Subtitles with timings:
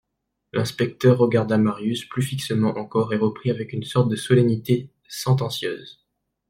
[0.53, 6.03] L'inspecteur regarda Marius plus fixement encore et reprit avec une sorte de solennité sentencieuse.